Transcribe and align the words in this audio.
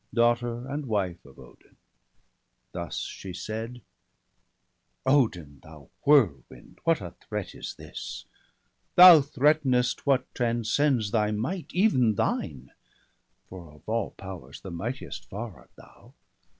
Daughter 0.15 0.67
and 0.67 0.87
wife 0.87 1.23
of 1.27 1.37
Odin; 1.37 1.77
thus 2.71 2.97
she 3.01 3.33
said:—' 3.33 3.83
Odin, 5.19 5.59
thou 5.61 5.91
whirlwind, 6.07 6.79
what 6.85 7.01
a 7.01 7.11
threat 7.21 7.53
is 7.53 7.75
this! 7.75 8.25
Thou 8.95 9.19
threatenest 9.21 10.07
what 10.07 10.33
transcends 10.33 11.11
thy 11.11 11.29
might, 11.29 11.71
even 11.71 12.15
thine. 12.15 12.71
For 13.47 13.71
of 13.71 13.87
all 13.87 14.09
powers 14.17 14.61
the 14.61 14.71
mightiest 14.71 15.29
far 15.29 15.55
art 15.55 15.71
thou. 15.75 16.15